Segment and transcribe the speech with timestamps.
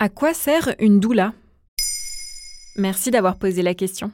[0.00, 1.32] À quoi sert une doula?
[2.76, 4.12] Merci d'avoir posé la question.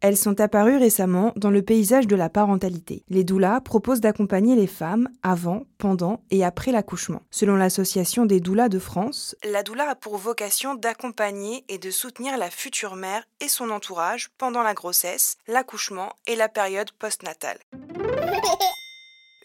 [0.00, 3.02] Elles sont apparues récemment dans le paysage de la parentalité.
[3.08, 7.22] Les doulas proposent d'accompagner les femmes avant, pendant et après l'accouchement.
[7.32, 12.38] Selon l'association des doulas de France, la doula a pour vocation d'accompagner et de soutenir
[12.38, 17.58] la future mère et son entourage pendant la grossesse, l'accouchement et la période postnatale.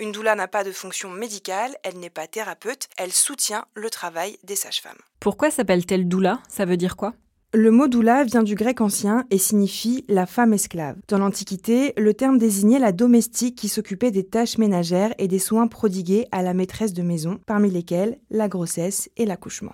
[0.04, 4.38] Une doula n'a pas de fonction médicale, elle n'est pas thérapeute, elle soutient le travail
[4.44, 4.98] des sages-femmes.
[5.22, 6.42] Pourquoi s'appelle-t-elle doula?
[6.50, 7.14] Ça veut dire quoi?
[7.54, 10.98] Le mot doula vient du grec ancien et signifie la femme esclave.
[11.08, 15.68] Dans l'Antiquité, le terme désignait la domestique qui s'occupait des tâches ménagères et des soins
[15.68, 19.72] prodigués à la maîtresse de maison, parmi lesquels la grossesse et l'accouchement.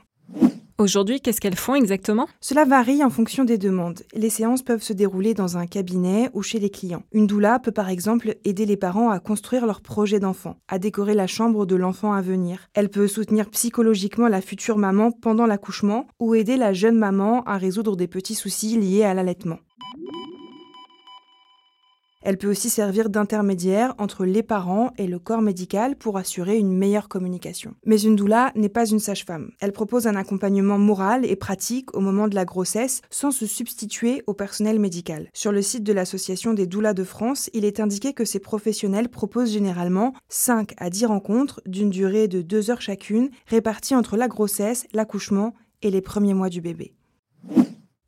[0.79, 2.25] Aujourd'hui, qu'est-ce qu'elles font exactement?
[2.39, 4.03] Cela varie en fonction des demandes.
[4.13, 7.03] Les séances peuvent se dérouler dans un cabinet ou chez les clients.
[7.11, 11.15] Une doula peut par exemple aider les parents à construire leur projet d'enfant, à décorer
[11.15, 12.69] la chambre de l'enfant à venir.
[12.75, 17.57] Elle peut soutenir psychologiquement la future maman pendant l'accouchement ou aider la jeune maman à
[17.57, 19.59] résoudre des petits soucis liés à l'allaitement.
[22.21, 26.75] Elle peut aussi servir d'intermédiaire entre les parents et le corps médical pour assurer une
[26.75, 27.75] meilleure communication.
[27.85, 29.51] Mais une doula n'est pas une sage-femme.
[29.61, 34.21] Elle propose un accompagnement moral et pratique au moment de la grossesse sans se substituer
[34.27, 35.29] au personnel médical.
[35.33, 39.09] Sur le site de l'Association des doulas de France, il est indiqué que ces professionnels
[39.09, 44.27] proposent généralement 5 à 10 rencontres d'une durée de 2 heures chacune, réparties entre la
[44.27, 46.93] grossesse, l'accouchement et les premiers mois du bébé.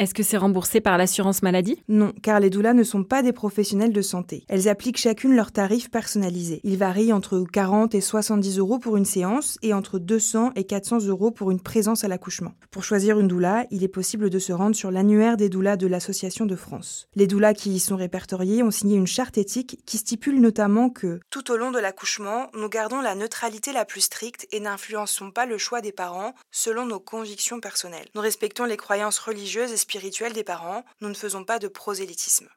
[0.01, 1.79] Est-ce que c'est remboursé par l'assurance maladie?
[1.87, 4.45] Non, car les doulas ne sont pas des professionnels de santé.
[4.49, 6.59] Elles appliquent chacune leurs tarifs personnalisés.
[6.63, 11.05] Ils varient entre 40 et 70 euros pour une séance et entre 200 et 400
[11.05, 12.53] euros pour une présence à l'accouchement.
[12.71, 15.85] Pour choisir une doula, il est possible de se rendre sur l'annuaire des doulas de
[15.85, 17.07] l'Association de France.
[17.13, 21.19] Les doulas qui y sont répertoriés ont signé une charte éthique qui stipule notamment que
[21.29, 25.45] tout au long de l'accouchement, nous gardons la neutralité la plus stricte et n'influençons pas
[25.45, 28.07] le choix des parents selon nos convictions personnelles.
[28.15, 32.47] Nous respectons les croyances religieuses et spirituelle des parents, nous ne faisons pas de prosélytisme.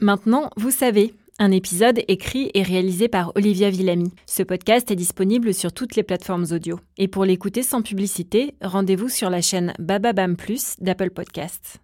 [0.00, 4.10] Maintenant, vous savez, un épisode écrit et réalisé par Olivia Villamy.
[4.24, 6.80] Ce podcast est disponible sur toutes les plateformes audio.
[6.96, 11.82] Et pour l'écouter sans publicité, rendez-vous sur la chaîne Bababam Plus d'Apple Podcasts.